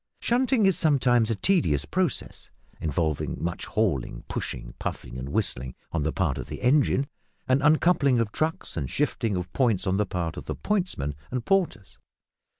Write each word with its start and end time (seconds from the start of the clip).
Shunting 0.19 0.65
is 0.65 0.75
sometimes 0.79 1.29
a 1.29 1.35
tedious 1.35 1.85
process, 1.85 2.49
involving 2.79 3.37
much 3.39 3.67
hauling, 3.67 4.23
pushing, 4.27 4.73
puffing, 4.79 5.15
and 5.19 5.29
whistling, 5.29 5.75
on 5.91 6.01
the 6.01 6.11
part 6.11 6.39
of 6.39 6.47
the 6.47 6.63
engine, 6.63 7.05
and 7.47 7.61
uncoupling 7.61 8.19
of 8.19 8.31
trucks 8.31 8.75
and 8.75 8.89
shifting 8.89 9.35
of 9.35 9.53
points 9.53 9.85
on 9.85 9.97
the 9.97 10.07
part 10.07 10.37
of 10.37 10.45
pointsmen 10.63 11.13
and 11.29 11.45
porters. 11.45 11.99